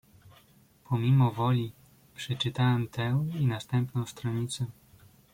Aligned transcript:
"Pomimo 0.85 1.31
woli 1.31 1.71
przeczytałem 2.15 2.87
tę 2.87 3.25
i 3.39 3.45
następną 3.47 4.05
stronicę." 4.05 4.65